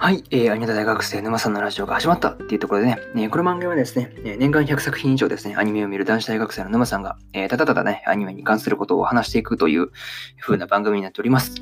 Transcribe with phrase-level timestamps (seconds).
[0.00, 9.90] はい、えー、アニメ大学生沼さんのラジオが始まったっていうところでね、えー、この漫画はですね、年間100作品以上ですね、アニメを見る男子大学生の沼さんが、えー、ただただね、アニメに関することを話していくという
[10.40, 11.52] 風な番組になっております。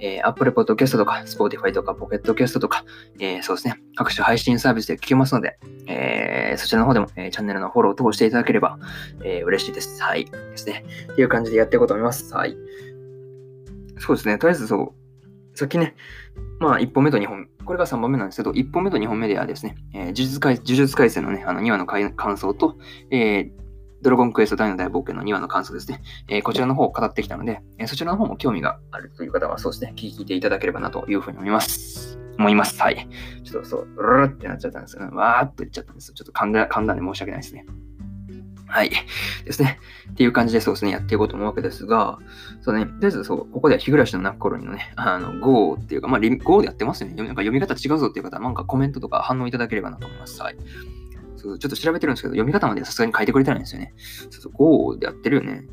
[0.00, 2.84] えー、Apple Podcast とか、Spotify とか、Pocket Cast とか、
[3.20, 8.78] えー、そうですね、各種配信サービスで聞けますので、えー、そちらの方でも、えー、チャンネルのフォローを通していただければ、
[9.24, 10.02] えー、嬉しいです。
[10.02, 10.26] はい。
[10.26, 10.84] ですね。
[11.10, 12.34] っていう感じでやっていこうと思います。
[12.34, 12.54] はい。
[13.98, 14.97] そうですね、とりあえずそう、
[15.58, 15.96] さっきね、
[16.60, 22.76] まあ、1本目と2本目、これが3本目なんですけど、1本目と2本目ではですね、えー、呪術回呪術廻戦のね、あの2話の感想と、
[23.10, 23.50] えー、
[24.00, 26.00] ドラゴンクエスト大の大冒険の2話の感想ですね。
[26.28, 32.20] えー、こちらの方を語ってきたので、え、そちらの方も興味があるという方は、そうですね、聞いていただければなというふうに思います。
[32.38, 32.80] 思います。
[32.80, 33.08] はい。
[33.42, 36.12] ちょっとそう、ルルってなっちゃったんですけど、わーっと言っちゃったんです。
[36.12, 37.66] ちょっと噛んだ、噛んだんで申し訳ないですね。
[38.68, 38.90] はい。
[39.44, 39.78] ですね。
[40.12, 42.18] っていう感じでそうですね、やっていこうと思うわけですが、
[42.60, 47.14] そうね、とりあえずそう、ここでは日暮らしの泣く頃にのね、あの、GO っていうか、まあ、GO でやってますよね。
[47.14, 50.40] なんか読み方違うぞっていう方は、なんかコメントとか反応いただければなと思います。
[50.42, 50.56] はい。
[51.38, 53.94] そうちょっと調べてるんですけど、読み方までさすがに書いてくれてないんですよね。
[54.30, 55.66] そうそう、GO でやってるよね。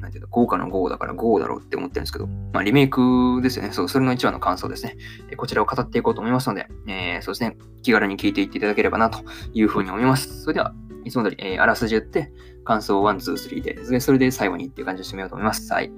[0.00, 3.72] なんていうの、豪華の GO だから GO だろうって思ってるんですけど、まあ、リメイクですよね。
[3.72, 4.96] そう、それの1話の感想ですね。
[5.36, 9.20] こちらを語っていこうと思いますので、えー、そうですね、気軽に聞いていっていただければなと
[9.52, 10.42] いうふうに思います。
[10.42, 10.74] それでは、
[11.10, 12.32] いつも通り、えー、あらすじ言って、
[12.64, 15.72] 感想を1、2、3でですね、それで最後にっていう感じで締めようと思います。
[15.72, 15.90] はい。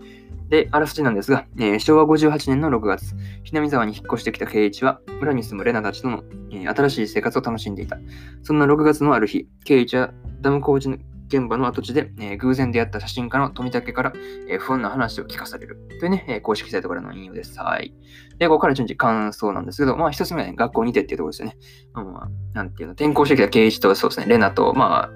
[0.48, 7.98] で、あらすじなんですが、えー、昭和58年の6月、ひなみ沢に引っ越してきた圭一は、村に住むレナたちとの、えー、新しい生活を楽しんでいた。
[8.42, 10.88] そんな6月のある日、圭一はダム工事
[11.32, 14.12] 現場の跡地で、え、偶然出会った写真家の富武から、
[14.48, 15.78] え、不穏な話を聞かされる。
[15.98, 17.58] というね、え、公式サイトからの引用です。
[17.58, 17.94] はい。
[18.38, 21.56] で、ここから順次感想なんですけど、まあ一つ目はね、学校にてっていうところですよね。
[21.94, 25.10] まあ、なんていうの、転校してきた圭一と、そうですね、レナと、まあ、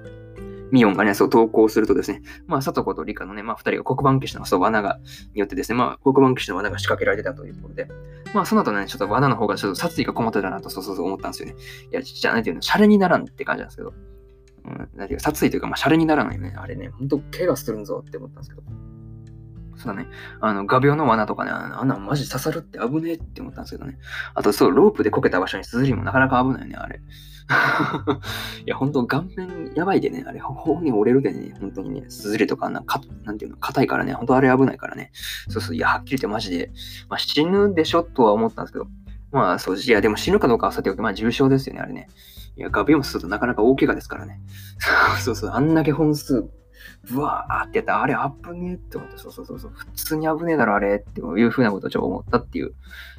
[0.71, 4.99] ミオンがね、そう投稿するとですね、まあ、里子と理科のね、まあ、二人が黒板消しのそう罠が、
[5.33, 7.87] によってですね、まあ、黒板消しの罠が仕掛けられてたというころで、
[8.33, 11.55] まあ、その後ね、ちょっと罠の方がちょっと殺意がこもってたなと、そうそうそう思ったんですよね。
[11.91, 13.93] いや、じゃあ、なんていうの、シャレにならんって感じなんですけど、
[14.67, 16.53] うん、なんていうか、殺意というか、まあ、シャレにならないよね。
[16.57, 18.63] あれね、ほんと、怪我するんぞって思ったんですけど。
[19.77, 20.07] そうだね。
[20.41, 23.99] あの、画鋲の罠とかね、あんなマジ刺さるって危ねえって思ったんですけどね。
[24.33, 26.99] あと、そう、ロープでこけた場所にすずりもなかなか危ないよね、あれ。
[28.65, 35.11] いや、ほんと、顔面やばいでね、あれ、骨折れるでね、本当にね、すずりとかな、か、なんていうの、硬いからね、ほんとあれ危ないからね。
[35.47, 36.71] そうそう、いや、はっきり言ってマジで、
[37.07, 38.87] まあ、死ぬでしょとは思ったんですけど、
[39.31, 42.09] まあ、そう、いや、でも死ぬかどうかはさておき、まあ、重症ですよね、あれね。
[42.57, 44.41] いや、画鋲もするとなかなか大怪我ですからね。
[45.23, 46.49] そうそう、あんだけ本数
[47.09, 52.73] ブワーってやったら、あれ危ねえって思って、そうそうそうそう、普通に危ねえだろ、あれっていうふうなことをちょっと思ったっていう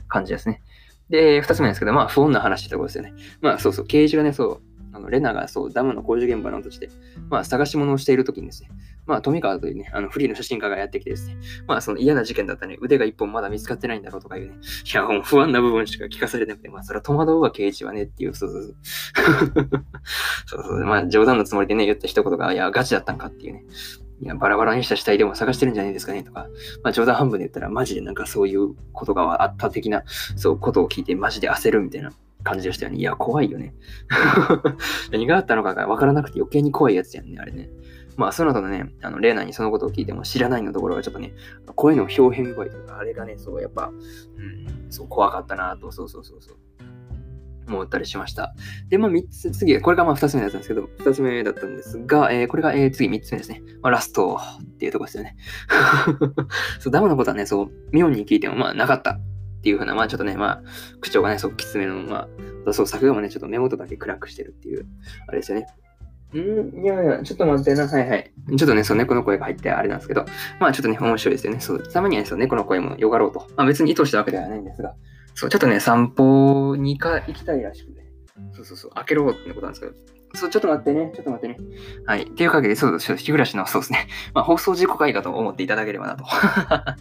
[0.08, 0.62] 感じですね。
[1.08, 3.14] で、二つ目ですけど、まあ、不穏な話ってことですよね。
[3.40, 4.62] まあ、そうそう、ケージがね、そう、
[4.92, 6.88] あのレナがそう、ダムの工事現場の土地で、
[7.28, 8.70] まあ、探し物をしているときにですね、
[9.06, 18.74] まあ、富川というね、あのフリーの写真家がやってきてですね、まあ、その嫌な事件だったね、腕が一本まだ見つかってないんだろうとかいうね、いや、もう不安な部分しか聞かされなくて、まあ、それは戸惑うわ、刑事はねっていう、そうそうそう。
[20.46, 23.64] そうそう、まあ、冗談のつもりでね、言った一言が、いや、ガチだったんかっていうね、
[24.20, 26.48] いや、バラバラにした死体でも探してるんじゃないですかねとか、
[26.82, 30.02] まあ冗談半分で言ったらマジでなんかそういうことがあった的な、
[30.36, 32.12] そうことを聞いてマジで焦るみたいな。
[32.42, 32.98] 感じでしたよね。
[32.98, 33.74] いや、怖いよね。
[35.12, 37.70] 何があったのかが分からなくて余計に怖いやつやんね、あれね。
[38.16, 41.34] まあ、その後のね、あの、レーナにそのことを聞いても知らないのところがちょっとね、
[41.76, 46.56] 声の表現具合というか、あれがね、そう、やっぱ、うん、そう、怖かったなと、そうそうそうそう。
[47.68, 48.54] 思ったりしました。
[48.88, 53.62] で、まあ、3つ、次、これがまあ2つ目だったんですけど、2つ目だったんですが、えー、これが、えー、次3つ目ですね。
[53.82, 55.36] まあ、ラストっていうとこですよね。
[56.80, 59.20] そう、ダムのことはね、そう、ミオンに聞いても、まあ、なかった
[59.58, 60.62] っていうふうな、まあ、ちょっとね、まあ、
[61.00, 62.28] 口調がね、そう、きつめの、ま
[62.66, 64.86] あ、そう、作画もね、ちょっと目元だけ暗くしてるっていう、
[65.26, 65.66] あれですよね。
[66.34, 67.88] んいやいや、ちょっと待ってな。
[67.88, 68.32] はいはい。
[68.56, 70.26] ちょっとね、そう、猫の声が入ってあれなんですけど、
[70.60, 71.60] まあちょっとね、面白いですよね。
[71.60, 73.46] そう、たまにはそう、猫の声もよがろうと。
[73.56, 74.94] まあ別に意図したわけではないんですが、
[75.34, 78.04] そう、ちょっとね、散歩にか行きたいらしくて、
[78.52, 79.92] そうそうそう、開けろってことなんですけど、
[80.34, 81.66] そう、ちょっと待ってね、ちょっと待ってね。
[82.06, 82.22] はい。
[82.24, 83.16] っていうかげで、そうです。
[83.16, 84.08] 日暮らしの、そうですね。
[84.34, 86.24] まあ、放送事故会かと思っていただければなと。
[86.28, 86.96] は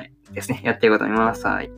[0.00, 0.12] い。
[0.32, 0.60] ですね。
[0.64, 1.46] やっていこうと思います。
[1.46, 1.70] はい。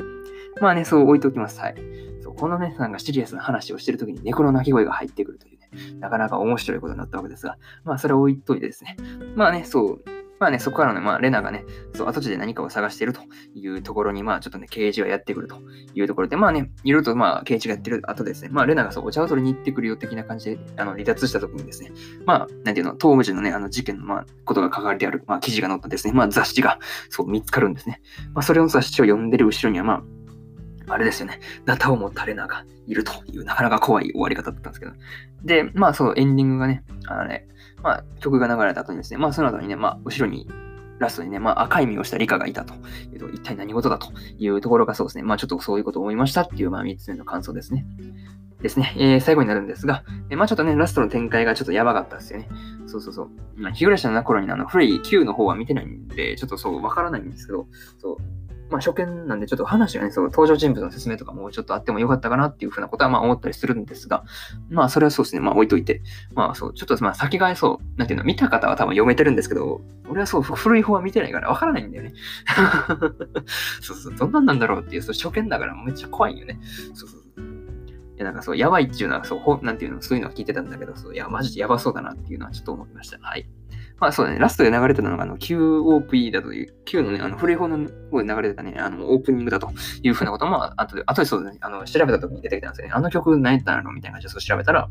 [0.61, 1.61] まあね、そう置いておきます。
[1.61, 1.75] はい。
[2.23, 8.97] そうこのね、なんかシリアスな話をしてるときに猫の鳴き声が入ってくるというね、なかなか面白いことになったわけですが、まあ、それを置いといてですね。
[9.35, 10.05] まあね、そう、
[10.39, 11.65] まあね、そこからね、まあ、レナがね、
[11.95, 13.23] そう、跡地で何かを探していると
[13.55, 15.61] いうところに、まあ、ちょっとね、刑事がやってくると
[15.95, 21.91] いうところで、まあね、いろいろと、まあ、刑事がやってる後ですね、まあ、レナがそう、お茶を取りに行ってくるよ的な感じで、あの、離脱した時にですね、
[22.25, 26.79] まあ、なんていうの、東武寺のね、あの、事件の、まあ、ことが書かれてある、まあ、記事が載ったですね、まあ、雑誌が、
[27.11, 28.01] そう、見つかるんですね。
[28.33, 30.03] まあ、それの雑誌を読んでる後ろには、まあ、
[30.89, 31.41] あれですよね。
[31.65, 34.93] ナタを持ったレナがいるという、なかなか怖い終わり方だったんですけど。
[35.45, 37.47] で、まあ、そう、エンディングがね、あのね、
[37.83, 40.49] まあ、曲が流れた後にですね、まあ、その後にね、まあ、後ろに
[40.99, 42.75] ラストにね、まあ、赤い実をした理科がいたと。
[43.13, 44.09] えっと、一体何事だと
[44.39, 45.23] いうところがそうですね。
[45.23, 47.87] まあ、ちょっとそういうことを思いましたっていう、まあ、3つ目の感想ですね。
[48.61, 48.93] ですね。
[48.97, 52.49] えー、最後になるんですが、えー、まあちょっとね、ラストの展開がちょっとやばかったですよね。
[52.87, 53.31] そうそうそう。
[53.57, 57.69] まあ、日暮らしの頃にあの、古い Q の方は見てないんで、ちょっとそう、わからないんですけど、
[57.99, 58.17] そう、
[58.71, 64.25] まあ、初見なんで、ちょっと話がね、そう、登場人物の説明とかもちょっとあってもよかったかなっていうふうなことは、まあ、思ったりするんですが、
[64.69, 66.03] まあ、それはそうですね、まあ、置いといて、
[66.35, 72.13] まあ、そう、ちょっと、まあ、先がそう、なんていうの、見た方は多分読めてるんですけど、俺はそう、古い方は見てないからわからないんだよね。
[73.81, 76.61] そうそう、どんなんなんだろうっていう、そう、初見だからめっちゃ怖いよね。
[76.95, 77.23] そうそう。
[78.19, 83.19] いや、なんかそう、やばいっていうのは、そう、なんていうの、そういうのは聞いてたんだけど、そう、いや、マジでやばそうだなっていうのはちょっと思いました。
[83.21, 83.49] はい。
[84.01, 89.71] まあそうだね、ラストで流れてたのが、あの、QOP だという、Q のね、あの、古い方の方で流れてたね、あの、オープニングだと
[90.03, 92.93] いうふうなことも、あとで、あとでそうだね、あの、調べた時に出てきたんですよね。
[92.95, 94.89] あの曲何やったのみたいな感じでそう調べたら、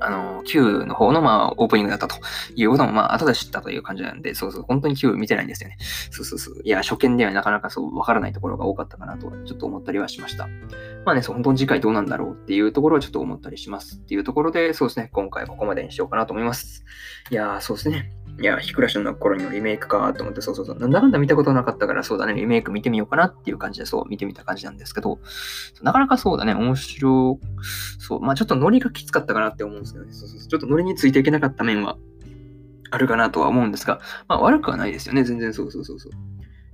[0.00, 2.16] あの、Q の方の、まあ、オープニングだったと
[2.56, 5.76] いうことも、まあ、後で知ったという感じなんで、そうそう、本当に Q 見てないんですよね。
[6.10, 6.54] そうそうそう。
[6.64, 10.48] いや、初見ではなかなかそう、わからないところが多かったかなと、ちょっと思ったりはしました。
[11.04, 16.84] まあね、そう、本当に次回どうなんだろうっていうところはちょっと思ったりしますっていうところで、そうですね、今回ここまでにしようかなと思います。
[17.30, 18.12] いやー、そうですね。
[18.38, 20.78] いや、日暮らしの頃にのリメイクかと思って、そうそうそう。
[20.78, 25.18] なんだかんだ見たことなかったから、そうだね、リメイク見てみようかなっていう感じで、そう、見てみた感じなんですけど、
[25.82, 27.38] なかなかそうだね、面白、
[27.98, 31.98] そう、まあちょっとノリがきつかったかなって思うんですけどね、そうそうそうちょっとノリについていけなかった面は
[32.90, 36.12] あるかなとは思うんですが、まあ悪くはないですよね、全然そうそうそうそう。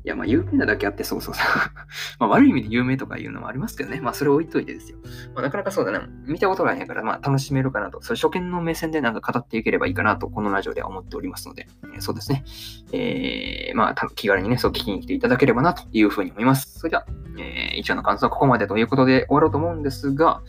[0.06, 1.44] いや、まあ、有名なだけあって、そうそうそう。
[2.20, 4.00] まあ、悪い意味で有名とかいうのもありますけどね。
[4.00, 4.98] まあ、それ置いといてですよ。
[5.34, 6.00] まあ、なかなかそうだな。
[6.28, 8.00] 見たことないから、まあ、楽しめるかなと。
[8.02, 12.44] それ初見の目線でなんか語っていければいいかなと、このラジオでは思っておりますので、えー、そうですね。
[12.92, 16.78] えー、まあ、気軽にね、そう聞きに来ていただければなというふうに思います。
[16.78, 17.06] それでは、
[17.40, 20.40] えー、一応の感想はここまでということで終わろうと思うんですが、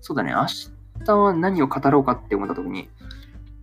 [0.00, 0.46] そうだね、明
[1.04, 2.88] 日は何を語ろうかって思った時に、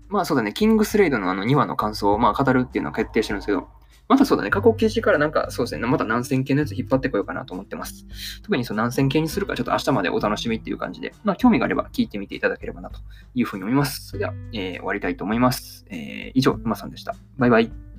[0.08, 3.68] まあそうだね、キングスレイドのあの2話の感想をまあ語るっていうのは決定してるんですけど、
[4.12, 8.06] またそうだね、過去記事からなんか、そうですね、また何千件のやつ引っ張ってこようかなと思ってます。
[8.44, 13.00] 特にその何千件にするか、ちょっと明日までお楽しみっていう感じで、まあ、興味があれば聞いてみていただければなと
[13.36, 14.06] いうふうに思います。
[14.08, 15.86] それでは、えー、終わりたいと思います。
[15.90, 17.16] えー、以上、沼さんでした。
[17.38, 17.91] バイバイ。